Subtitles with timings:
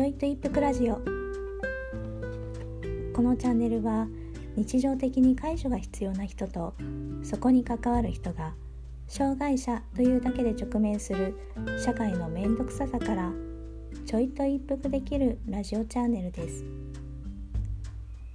[0.00, 0.94] ちょいと一服ラジオ。
[3.12, 4.08] このチャンネルは
[4.56, 6.72] 日常的に介助が必要な人と
[7.22, 8.54] そこに関わる人が
[9.08, 11.34] 障害者というだけで直面する
[11.78, 13.30] 社会の面倒くささから
[14.06, 16.64] ちょいと一服できるラジオチャンネルです。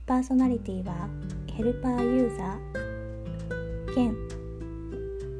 [0.05, 1.09] パーソナリティは
[1.51, 4.15] ヘルパーユーザー兼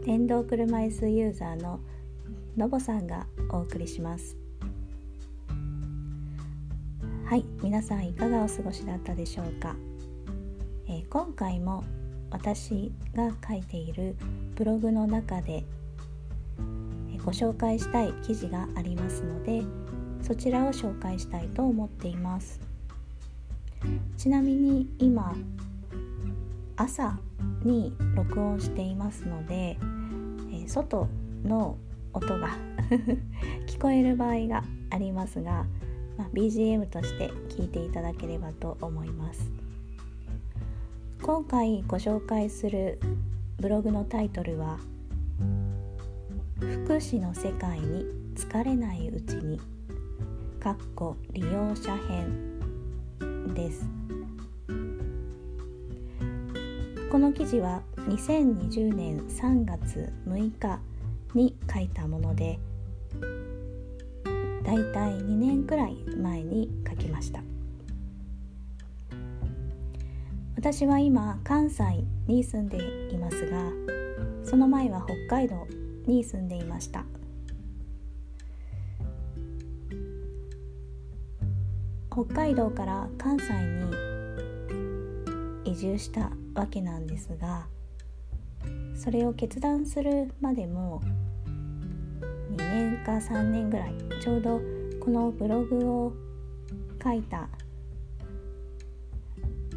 [0.03, 1.79] 電動車椅子ユーザーの
[2.57, 4.44] のぼさんがお送りします。
[7.27, 9.75] はい皆さんいかがお過ごしだったでしょうか、
[10.87, 11.83] えー、今回も
[12.29, 14.15] 私が書いている
[14.53, 15.65] ブログの中で
[17.25, 19.63] ご紹介したい記事がありますので
[20.21, 22.59] そちらを紹介したいと思っています。
[24.17, 25.35] ちなみに今
[26.77, 27.17] 朝
[27.63, 29.77] に録音していますので、
[30.51, 31.07] え外
[31.43, 31.77] の
[32.13, 32.49] 音が
[33.67, 35.65] 聞こえる場合がありますが、
[36.17, 39.51] まあ、BGM として聞いていただければと思います。
[41.21, 42.99] 今回ご紹介する
[43.57, 44.77] ブログのタイトルは
[46.59, 48.05] 「福祉の世界に
[48.35, 49.59] 疲れないうちに」
[50.59, 53.87] かっこ利用者編です。
[57.11, 60.79] この記事は2020年3月6日
[61.33, 62.59] に書いたもので
[64.65, 67.41] だいたい2年くらい前に書きました。
[70.55, 71.83] 私は今関西
[72.25, 72.77] に住んで
[73.13, 73.71] いますが
[74.43, 75.67] その前は北海道
[76.07, 77.05] に住んでいました。
[82.11, 83.53] 北海道から関西
[85.65, 87.67] に移住したわけなんですが
[88.95, 91.01] それを決断するまでも
[92.55, 94.61] 2年か3年ぐらいちょうど
[94.99, 96.13] このブログを
[97.03, 97.47] 書いた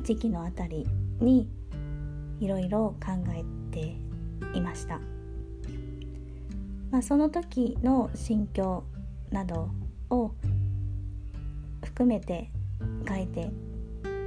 [0.02, 0.86] 時期のあたり
[1.20, 1.48] に
[2.40, 3.96] いろいろ考えて
[4.54, 5.00] いました、
[6.90, 8.84] まあ、その時の心境
[9.30, 9.70] など
[10.10, 10.32] を
[11.84, 12.50] 含めて
[13.06, 13.50] 書いて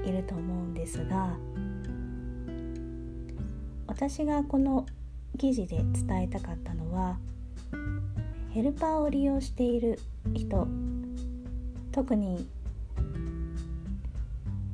[0.05, 1.35] いると思うんですが
[3.87, 4.85] 私がこの
[5.37, 7.17] 記事で伝えたかったのは
[8.53, 9.97] ヘルパーを利用している
[10.33, 10.67] 人
[11.91, 12.45] 特に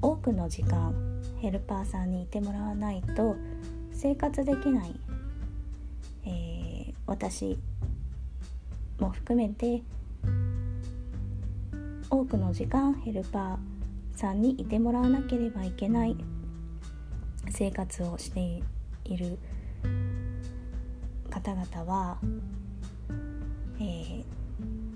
[0.01, 0.95] 多くの時間
[1.39, 3.35] ヘルパーさんにいてもらわないと
[3.91, 4.99] 生活できない、
[6.25, 7.59] えー、私
[8.99, 9.83] も含めて
[12.09, 16.17] 多くの時間ヘルパーさんにいてもらわなければいけない
[17.49, 18.63] 生活をして
[19.05, 19.37] いる
[21.29, 22.17] 方々は
[23.79, 24.23] えー、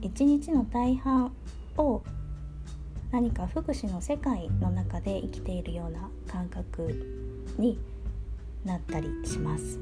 [0.01, 1.33] 一日の大半
[1.77, 2.01] を
[3.11, 7.05] 何か福祉の世界の中で生きているような感覚
[7.57, 7.79] に
[8.63, 9.79] なったりします。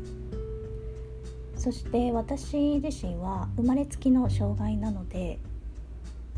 [1.55, 5.39] そして私自身は生まれつきの障害なので、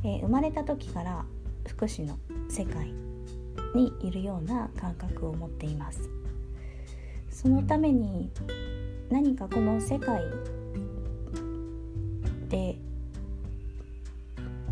[0.04, 1.26] えー、生まれた時から
[1.68, 2.18] 福祉の
[2.50, 2.92] 世界
[3.76, 6.10] にいるような感覚を持っています。
[7.30, 8.30] そのために
[9.10, 10.22] 何かこの世界
[12.52, 12.76] で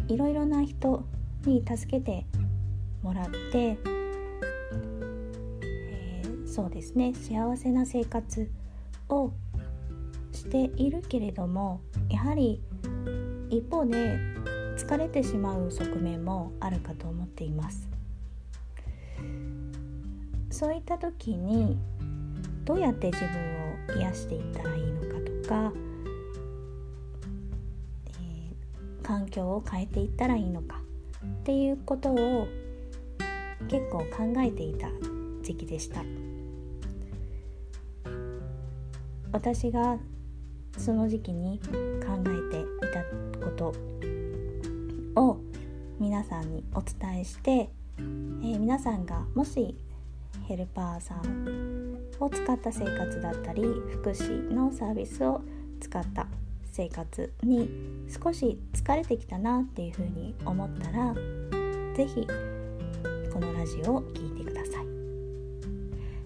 [0.09, 1.03] いろいろな人
[1.45, 2.25] に助けて
[3.01, 3.77] もらって、
[5.61, 8.51] えー、そうですね幸せな生活
[9.07, 9.31] を
[10.33, 11.79] しているけれども
[12.09, 12.61] やはり
[13.49, 14.17] 一方で
[14.77, 17.89] 疲れてしまう側面もあるかと思っています。
[20.51, 21.77] そういった時に
[22.65, 23.19] どうやって自
[23.89, 25.88] 分を癒していったらいいのかとか
[29.09, 30.79] 環境を変えていったらいいのか
[31.25, 32.47] っていうことを
[33.67, 34.87] 結構考えていた
[35.41, 36.03] 時期でした。
[39.31, 39.97] 私が
[40.77, 41.69] その時期に考
[42.19, 43.73] えていたこ
[45.15, 45.39] とを
[45.99, 49.75] 皆さんにお伝えして、えー、皆さんがもし
[50.47, 55.41] ヘルパーさんを使った生活だったり福祉のサービスを
[55.79, 56.27] 使った
[56.79, 57.69] 生活に
[58.07, 61.13] 少し疲れてきたなっていうふうに思ったら
[61.93, 62.25] 是非
[63.33, 64.85] このラジオを聴いてください。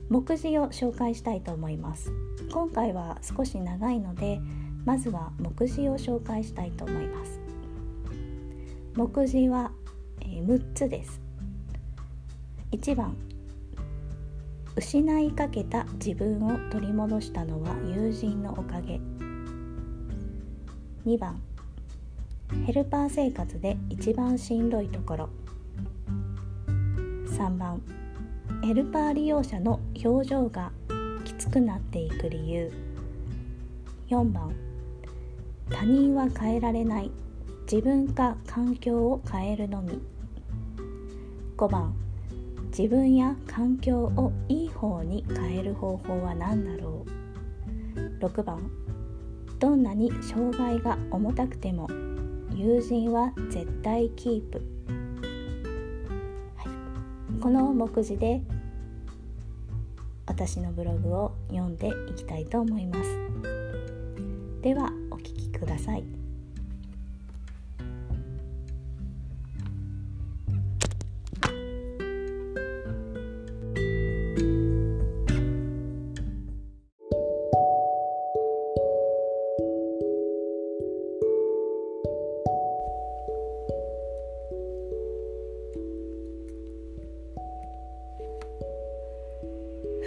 [0.10, 2.12] 目次を紹介したいと思います。
[2.52, 4.40] 今回は少し長いので
[4.86, 7.40] まずは目次を紹介したいと思います。
[8.94, 9.72] 目次は、
[10.22, 11.20] え6つです。
[12.74, 13.18] 1番
[14.76, 19.00] 失いかけた自分を取り戻したのは友人のおかげ。
[21.06, 21.38] 2番。
[22.66, 25.30] ヘルパー生活で一番しんどいところ。
[26.66, 27.82] 3番。
[28.64, 30.72] ヘルパー利用者の表情が
[31.26, 32.72] きつくなっていく理由。
[34.08, 34.56] 4番。
[35.70, 37.12] 他人は変えられない。
[37.70, 40.00] 自分か環境を変えるのみ。
[41.58, 41.94] 5番。
[42.68, 47.06] 自分や環境をいい方に変える方法は何だろ
[47.98, 48.26] う。
[48.26, 48.72] 6番。
[49.64, 51.88] どんなに障害が重たくても
[52.54, 54.62] 友人は絶対キープ、
[56.58, 58.42] はい、この目次で
[60.26, 63.10] 私のブログを読んでいきたいと思います。
[64.62, 66.23] ではお聞きください。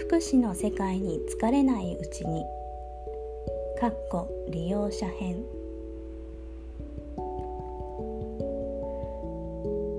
[0.08, 2.44] 福祉の世界に疲れないうちに
[3.80, 5.42] かっこ利用者編。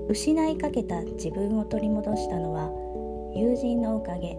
[0.08, 2.70] 失いかけた自分を取り戻したのは
[3.36, 4.38] 友人のおかげ。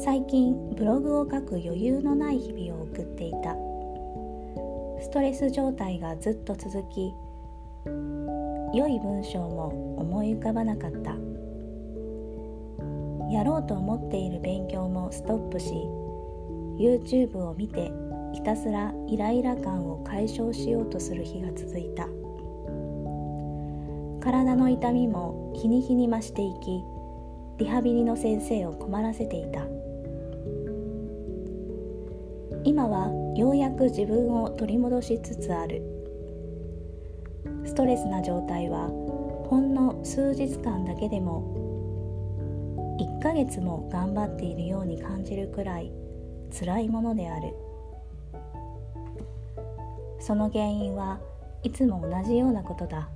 [0.00, 3.56] 最近ブログを書く余裕のない日々を送っていた。
[5.02, 7.12] ストレス状態がずっと続き
[8.72, 11.31] 良い文章も思い浮かばなかった。
[13.32, 15.72] やろうと思っている勉強もストップし
[16.78, 17.90] YouTube を見て
[18.32, 22.08] ひたすらイライラ感を解消しようとする日が続いた。
[24.20, 26.80] 体の痛みも日に日に増していき
[27.58, 29.66] リハビリの先生を困らせていた。
[32.64, 35.82] 今はようやく自分を取り戻しつつある。
[37.64, 38.88] ストレスな状態は
[39.48, 41.51] ほんの数日間だけでも
[43.22, 45.92] 1ヶ月も頑張っているように感じるくらい
[46.58, 47.54] 辛いものである。
[50.18, 51.20] その原因は
[51.62, 53.08] いつも同じようなことだ。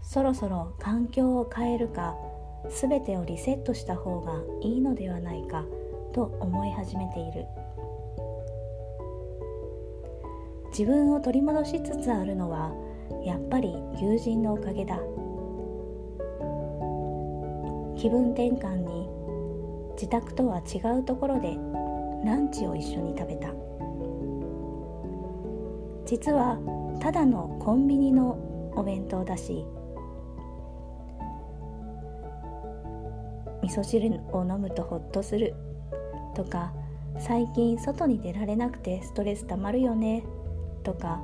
[0.00, 2.14] そろそろ環境を変えるか
[2.68, 5.64] 全てをリセットした方がいいのではないか
[6.12, 7.46] と思い始めている。
[10.68, 12.72] 自分を取り戻しつつあるのは
[13.24, 15.00] やっぱり友人のおかげだ。
[17.96, 19.08] 気分転換に
[19.94, 21.56] 自宅とは違うところで
[22.24, 23.52] ランチを一緒に食べた。
[26.06, 26.56] 実は
[27.00, 28.38] ただのコンビニの
[28.76, 29.64] お弁当だし
[33.62, 35.54] 味噌汁を飲むとホッとする
[36.36, 36.72] とか
[37.18, 40.22] 最近外に出られなくてストレスたまるよね
[40.84, 41.20] とか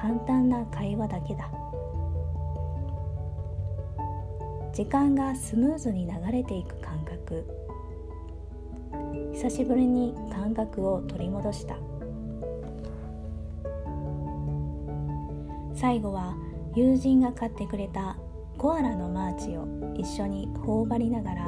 [0.00, 1.50] 簡単な会話だけだ。
[4.76, 7.46] 時間がスムーズに流れていく感覚。
[9.32, 11.78] 久しぶりに感覚を取り戻した。
[15.74, 16.36] 最後は
[16.74, 18.18] 友人が買ってくれた
[18.58, 21.46] コアラのマーチを一緒に頬張りながら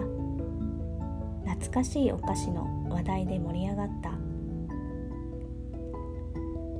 [1.44, 4.12] 懐かしいお菓子の話題で盛り上がった。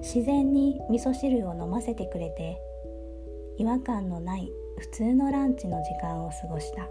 [0.01, 2.59] 自然に味噌汁を飲ませてくれて
[3.59, 6.89] 違和感のない普通のランチの時間を過ごした。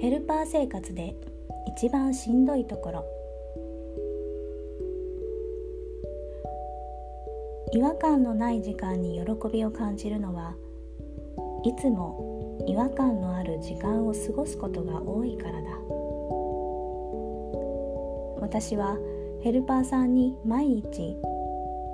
[0.00, 1.14] ヘルパー生活で
[1.76, 3.04] 一番しんどいところ。
[7.74, 10.56] 違和感のない時間に喜びを感じるのは
[11.64, 15.68] いつも違和感のある時間を過ごすことが多いからだ。
[18.40, 18.98] 私は
[19.42, 21.16] ヘルパーさんに毎日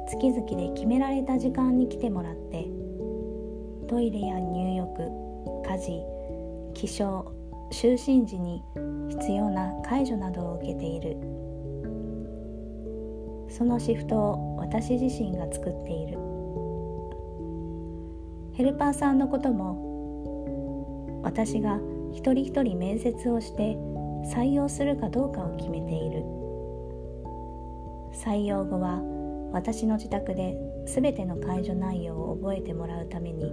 [0.07, 2.67] 月々で決められた時間に来てもらって
[3.89, 5.11] トイレや入浴
[5.67, 6.19] 家事
[6.75, 7.25] 起床
[7.71, 8.63] 就寝時に
[9.09, 11.17] 必要な介助などを受けている。
[13.51, 16.19] そのシフトを私自身が作っている。
[18.53, 21.79] ヘルパーさんのことも私が
[22.13, 23.77] 一人一人面接をして
[24.35, 26.38] 採用するかどうかを決めている。
[28.25, 29.01] 採用後は
[29.53, 30.57] 私の自宅で
[30.87, 33.53] 全ての介助内容を覚えてもらうために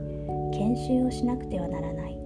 [0.54, 2.18] 研修をしなくてはならない。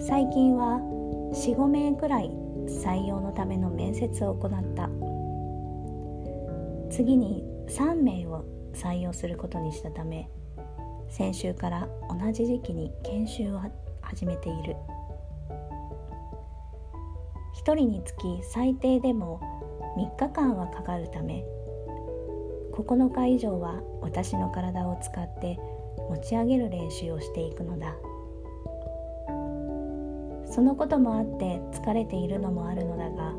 [0.00, 0.78] 最近は
[1.32, 2.30] 45名くらい
[2.66, 4.88] 採用のための面接を行った。
[6.90, 8.44] 次に3名を
[8.74, 10.28] 採用することにしたため
[11.08, 13.60] 先週から同じ時期に研修を
[14.00, 14.76] 始めている。
[17.64, 19.40] 1人につき最低でも
[19.96, 21.44] 3日間はかかるため
[22.72, 25.58] 9日以上は私の体を使って
[26.10, 27.94] 持ち上げる練習をしていくのだ。
[30.52, 33.32] そのこともあって疲れているのもあるのだが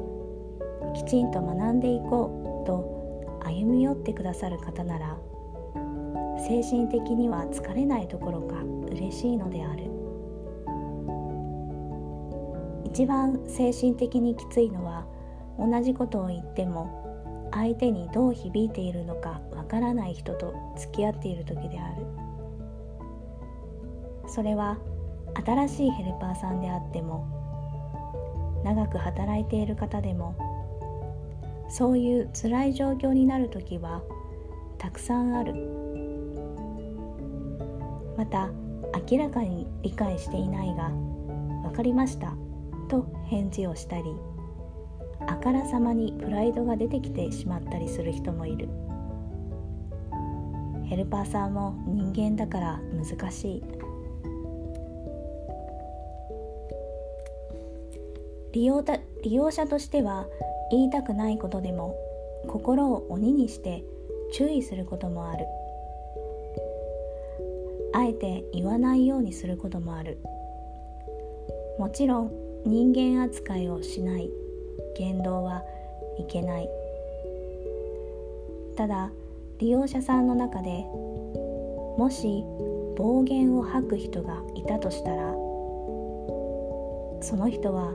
[0.95, 5.17] きちんと学んでいこうと歩み寄ってくださる方なら
[6.39, 8.55] 精神的には疲れないどころか
[8.89, 9.92] 嬉しいのである。
[12.93, 15.07] 一番精神的にきついのは
[15.57, 22.05] 同じことを言っても相手にどう響いているのかわからない人と付き合っている時である。
[24.27, 24.77] それは
[25.43, 30.35] 新しいヘルパーさんであっても長く働いている方でも
[31.69, 34.03] そういう辛い状況になる時は
[34.77, 35.55] たくさんある。
[38.15, 38.51] また
[39.09, 40.91] 明らかに理解していないが
[41.65, 42.35] 「分かりました」
[42.87, 44.03] と返事をしたり
[45.27, 48.67] あからさまにプライドが出てきてしまったりする人もいる。
[50.85, 53.63] ヘルパーさんも人間だから難しい。
[58.51, 60.27] 利用た利用者としては
[60.69, 61.95] 言いたくないことでも
[62.47, 63.83] 心を鬼にして
[64.33, 65.45] 注意することもある。
[67.93, 70.19] あえて言わないようにすることもある。
[71.79, 74.29] もちろん人間扱いをしない
[74.97, 75.63] 言動は
[76.17, 76.69] いけない。
[78.75, 79.11] ただ
[79.59, 80.69] 利用者さんの中で
[81.97, 82.43] もし
[82.97, 85.33] 暴言を吐く人がいたとしたら
[87.21, 87.93] その人は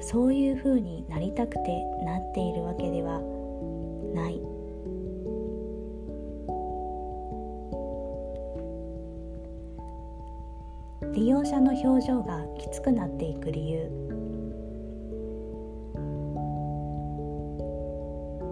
[0.00, 3.20] そういうふうになりたくてなっているわけでは
[4.14, 4.49] ない。
[11.12, 13.90] 利用者の表情がきつくなっていく理由。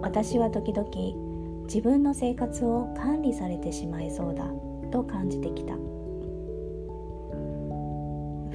[0.01, 0.89] 私は時々
[1.65, 4.45] 自分の生活を管理されてしまいそうだ
[4.91, 5.73] と感じてきた。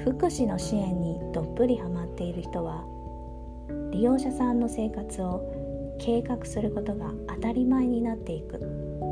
[0.02, 2.84] 福祉の支援にどっぷりハマっている人は
[3.90, 5.40] 利用者さんの生活を
[5.98, 9.03] 計画することが当たり前になっていく。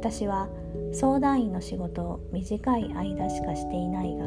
[0.00, 0.48] 私は
[0.94, 4.24] 相談員の仕事を短い間しかしていないが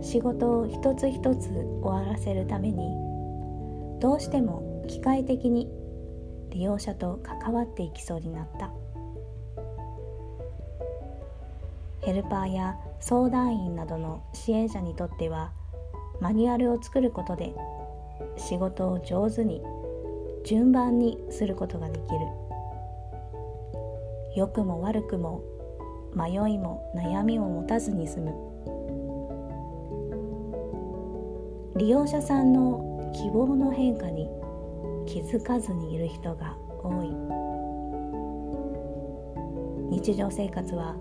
[0.00, 1.50] 仕事を一つ一つ
[1.82, 2.78] 終わらせるために
[4.00, 5.68] どうしても機械的に
[6.48, 8.70] 利用者と関わっていきそうになった。
[12.00, 15.52] ヘルパーや相談員などの支援者にとっては
[16.22, 17.54] マニュアルを作ることで
[18.38, 19.60] 仕事を上手に
[20.42, 22.43] 順番にすることができる。
[24.36, 25.42] 良くも悪くも
[26.14, 28.34] 迷いも悩みも持たずに済む。
[31.76, 34.28] 利用者さんの希望の変化に
[35.06, 37.10] 気づかずにいる人が多い。
[39.90, 40.96] 日常生活は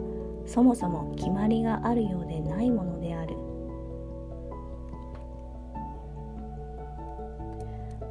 [0.46, 3.36] そもそも決まりがあるようでないものである。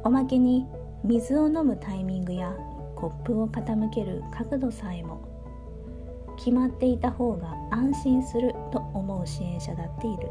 [0.03, 0.67] おまけに
[1.05, 2.53] 水を飲むタイミングや
[3.03, 5.19] コップを傾ける角度さえも
[6.37, 10.29] 決まっていた方が安心すると思う支援者だっている。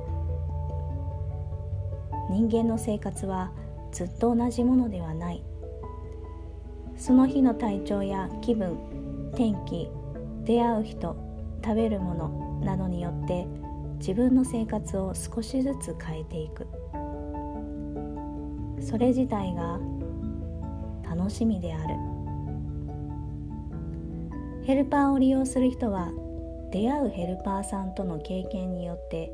[2.31, 3.53] 人間の生活は
[3.93, 5.45] ずっと同じものではない。
[6.97, 8.79] その日の体調や気分
[9.35, 9.91] 天気
[10.45, 11.15] 出会う人
[11.63, 13.47] 食べるものなどによって
[13.99, 16.67] 自分の生活を少しずつ変えていく。
[18.81, 19.79] それ自体が
[21.05, 22.12] 楽しみである。
[24.65, 26.13] ヘルパーを利用する人は
[26.71, 29.33] 出会うヘルパーさんとの経験によって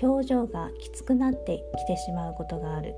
[0.00, 2.94] 表情がきつくなってきてしまうことがある。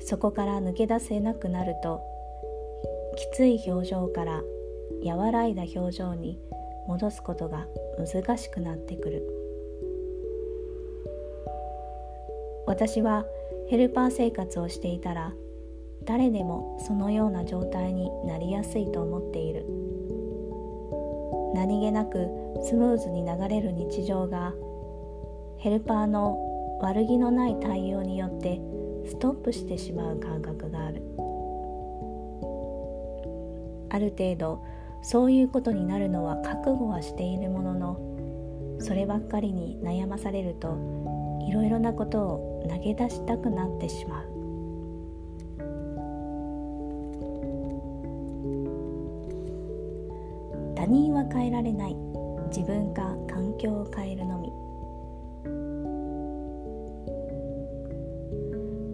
[0.00, 2.00] そこから抜け出せなくなると
[3.16, 4.42] きつい表情から
[5.04, 6.38] 和らいだ表情に
[6.86, 7.66] 戻すことが
[7.98, 9.26] 難しくなってくる。
[12.66, 13.24] 私は
[13.68, 15.32] ヘルパー生活をしていたら
[16.06, 19.66] 誰でもそのような状態になりやすいと思っている。
[21.54, 22.28] 何気なく
[22.62, 24.54] スムーズに流れる日常が
[25.58, 28.60] ヘルパーの悪気のない対応によって
[29.06, 31.02] ストップしてしまう感覚がある。
[33.88, 34.62] ある程度
[35.02, 40.76] そういうことになるのは覚悟はしているもののそればっかりに悩まされると
[41.48, 44.35] いろいろなことを投げ出したくなってしまう。
[51.32, 51.96] 変えられない。
[52.48, 54.52] 自分か環境を変えるのみ。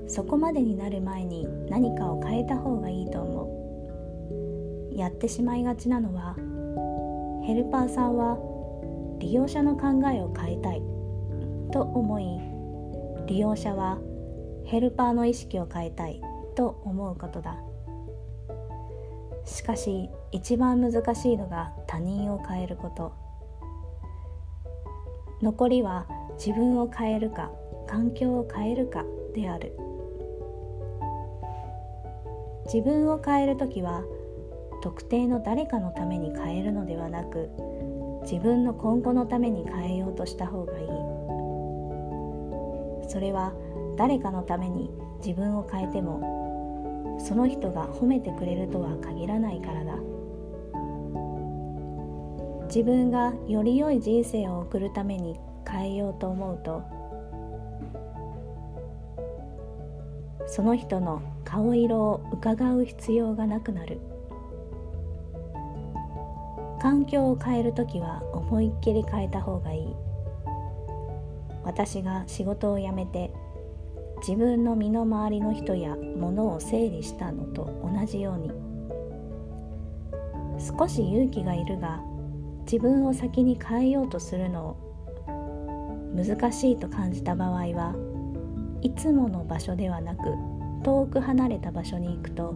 [0.08, 4.94] そこまでになる前に何かを変えた方がいいと思う。
[4.94, 6.34] やってしまいがちなのは
[7.46, 8.36] ヘルパーさんは
[9.18, 10.82] 利用者の考えを変えたい。
[11.72, 12.26] と思い
[13.26, 13.98] 利用者は
[14.64, 16.20] ヘルパーの意識を変えたい。
[16.54, 17.56] と思うことだ。
[19.44, 23.12] しかし一番難しいのが他人を変えること。
[25.42, 26.06] 残りは
[26.38, 27.50] 自分を変えるか
[27.88, 29.76] 環境を変えるかである。
[32.66, 34.02] 自分を変える時は
[34.82, 37.50] 特定の誰かのために変えるのではなく
[38.22, 40.88] 自分の今後のために変えようとした方がいい。
[43.08, 43.52] それは
[43.96, 44.90] 誰かのために
[45.24, 46.41] 自分を変えても
[47.18, 49.94] その人が褒めてくれるとは限らないからだ。
[52.66, 55.38] 自分がより良い人生を送るために
[55.68, 56.82] 変えようと思うと
[60.46, 64.00] その人の顔色を伺う必要がなくなる。
[66.80, 69.96] 環境を変える時は思いっきり変えた方がいい。
[71.62, 73.32] 私が仕事を辞めて
[74.26, 78.50] 自分の身の回りの人や物を整理したのと同じように
[80.60, 82.00] 少し勇気がいるが
[82.62, 84.76] 自分を先に変えようとするのを
[86.14, 87.96] 難しいと感じた場合は
[88.80, 90.20] いつもの場所ではなく
[90.84, 92.54] 遠く離れた場所に行くと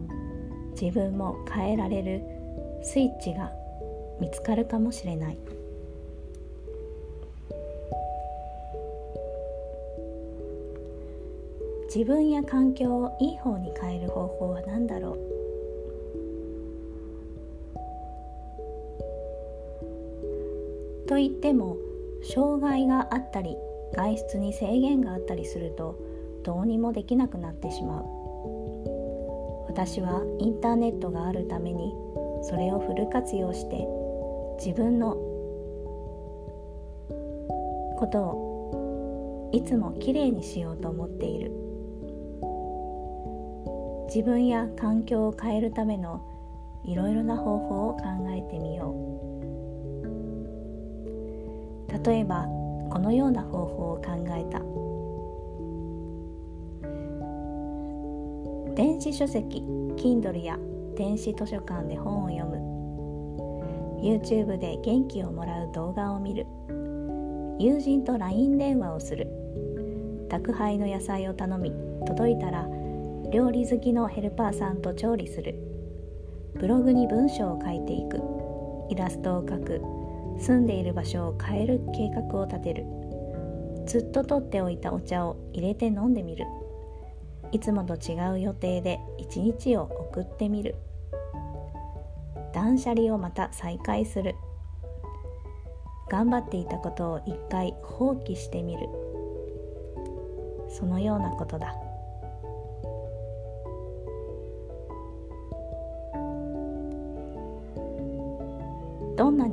[0.80, 2.22] 自分も変えられる
[2.82, 3.50] スイッチが
[4.20, 5.38] 見つかるかもしれない。
[11.86, 15.10] 自分や環境をいい方に変える方法は何だろ
[21.04, 21.08] う？
[21.08, 21.76] と言っても
[22.22, 23.56] 障害があったり
[23.94, 25.98] 外出に制限があったりすると
[26.44, 28.04] どうにもできなくなってしまう
[29.68, 31.94] 私はインターネットがあるために
[32.42, 33.86] それをフル活用して
[34.58, 35.14] 自分の
[37.98, 41.65] ことをいつもきれいにしようと思っている。
[44.06, 46.20] 自分や環境を変えるための
[46.84, 48.96] いろいろな方法を考えてみよう。
[52.04, 52.46] 例えば
[52.90, 54.60] このような方法を考えた。
[58.74, 59.62] 電子書籍
[59.96, 60.58] Kindle や
[60.96, 62.56] 電子図書館で本を読む。
[64.02, 66.46] YouTube で元気をもらう動画を見る。
[67.58, 69.26] 友人と LINE 電話をする。
[70.28, 71.72] 宅配の野菜を頼み
[72.06, 72.68] 届いたら
[73.36, 75.56] 料理好きのヘルパーさんと調理する。
[76.54, 78.18] ブログに文章を書いていく。
[78.88, 79.82] イラストを描く。
[80.40, 82.86] 住んでいる場所を変える計画を立てる。
[83.86, 86.46] ずっと取っておいたお茶を入れて飲んでみる。
[87.52, 90.74] いつもと違う予定で一日を送ってみる。
[92.54, 94.34] 断捨離をまた再開する。
[96.08, 98.88] 頑張っていたことを一回放棄してみる。
[100.70, 101.76] そのようなことだ。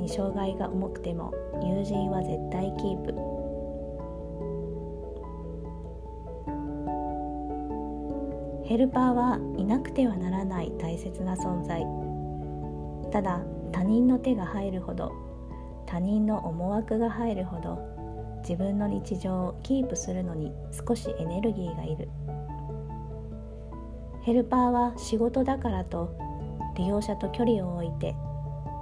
[0.04, 3.14] に障害が重くても友人は絶対キープ。
[8.66, 11.86] ヘルパーはいなくてはならない大切な存在。
[13.12, 15.12] ただ他人の手が入るほど
[15.86, 17.78] 他人の思惑が入るほど
[18.40, 20.52] 自分の日常をキープするのに
[20.88, 22.10] 少しエネルギーがいる。
[24.24, 26.16] ヘルパーは仕事だからと
[26.76, 28.16] 利用者と距離を置いて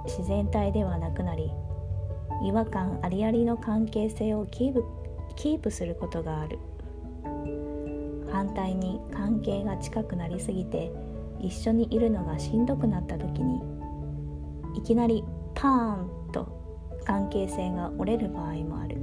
[0.04, 1.50] 自然体ではなくなり
[2.44, 4.84] 違和感ありありの関係性をキープ
[5.36, 6.58] キープすることがある。
[8.30, 10.90] 反対に関係が近くなりすぎて
[11.38, 13.60] 一緒にいるのがしんどくなった時に
[14.74, 15.22] いきなり
[15.54, 16.48] パーンと
[17.04, 18.96] 関係性が折れる場合もある。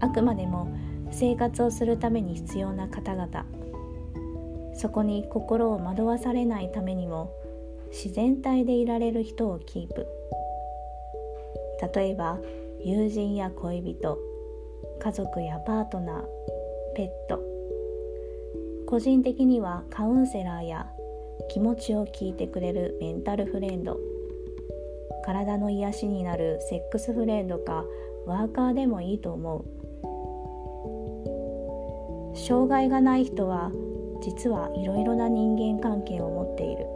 [0.00, 0.68] あくまでも
[1.10, 3.44] 生活をするために必要な方々。
[4.74, 7.30] そこに心を惑わされないためにも
[7.92, 10.06] 自然体でいられる人をキープ。
[11.94, 12.38] 例えば
[12.80, 14.16] 友人や恋人
[14.98, 16.22] 家族やパートナー
[16.96, 17.40] ペット。
[18.86, 20.90] 個人的にはカウンセラーや
[21.48, 23.98] 気持ちを聞いてくれるメンタルフレンド。
[25.24, 27.84] 体の癒しになるセックスフレンドか
[28.26, 29.64] ワーカーでもいいと思う。
[32.36, 33.70] 障害がない人は
[34.22, 36.86] 実はいろいろな人間関係を持っている。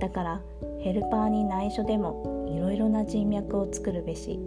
[0.00, 0.40] だから
[0.80, 4.40] ヘルパーに内緒でもいろいろな人脈を作るべし。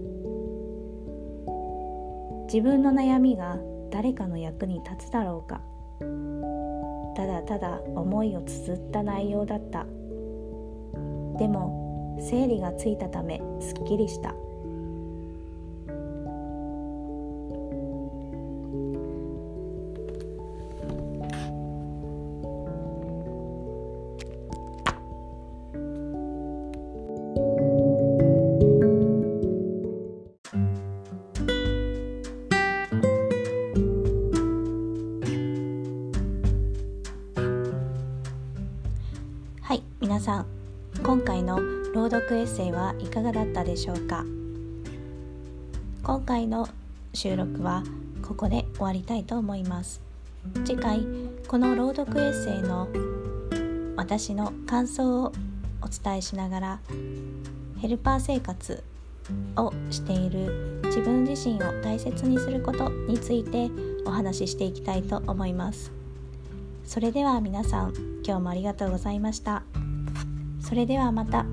[2.45, 3.57] 自分の悩みが
[3.91, 5.61] 誰かの役に立つだろうか。
[7.15, 9.85] ただただ思いを綴った内容だった。
[11.37, 14.33] でも整理がついたためすっきりした。
[39.67, 40.45] はい皆さん
[41.03, 41.59] 今回の
[41.93, 44.23] 朗読エッセイはいかがだったでしょうか？
[46.03, 46.69] 今回の
[47.13, 47.83] 収録は
[48.25, 49.99] ここで終わりたいと思います。
[50.63, 51.05] 次回
[51.49, 52.87] この朗読エッセイの
[53.97, 55.33] 私の感想を
[55.81, 56.79] お伝えしながら
[57.81, 58.81] ヘルパー生活
[59.57, 63.69] をしている自分自身を大切にすることについて
[64.05, 65.96] お話ししていきたいと思います。
[66.87, 67.93] それでは皆さん
[68.25, 69.63] 今日もありがとうございました
[70.61, 71.45] それではまた。